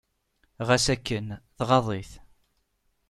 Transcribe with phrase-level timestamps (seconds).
[0.67, 1.27] Ɣas akken,
[1.57, 2.11] tɣaḍ-it.